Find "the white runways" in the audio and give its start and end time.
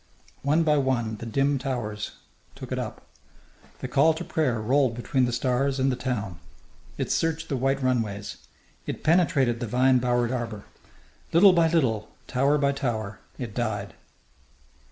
7.49-8.37